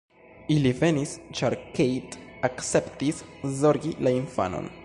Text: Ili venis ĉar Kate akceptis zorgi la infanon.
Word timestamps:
Ili 0.53 0.71
venis 0.79 1.11
ĉar 1.41 1.55
Kate 1.79 2.21
akceptis 2.51 3.23
zorgi 3.63 3.97
la 4.09 4.19
infanon. 4.23 4.73